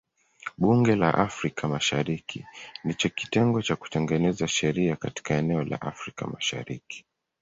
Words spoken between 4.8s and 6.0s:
katika eneo la